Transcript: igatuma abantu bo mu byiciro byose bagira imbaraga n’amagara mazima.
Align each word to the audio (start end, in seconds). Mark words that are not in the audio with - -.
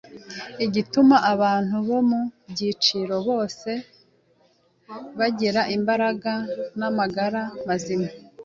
igatuma 0.65 1.17
abantu 1.33 1.75
bo 1.87 1.99
mu 2.09 2.21
byiciro 2.51 3.15
byose 3.23 3.69
bagira 5.17 5.61
imbaraga 5.77 6.31
n’amagara 6.79 7.41
mazima. 7.67 8.09